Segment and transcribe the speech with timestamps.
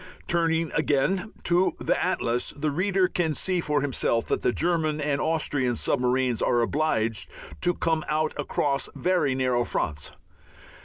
[0.27, 5.21] Turning again to the atlas the reader can see for himself that the German and
[5.21, 7.29] Austrian submarines are obliged
[7.61, 10.11] to come out across very narrow fronts.